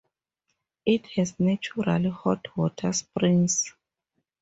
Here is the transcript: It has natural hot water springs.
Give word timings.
It 0.83 1.05
has 1.15 1.39
natural 1.39 2.09
hot 2.09 2.47
water 2.57 2.91
springs. 2.91 3.71